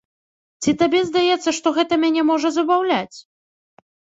Ці 0.63 0.71
табе 0.81 1.01
здаецца, 1.09 1.49
што 1.59 1.67
гэта 1.77 1.93
мяне 2.07 2.21
можа 2.33 2.53
забаўляць? 2.59 3.17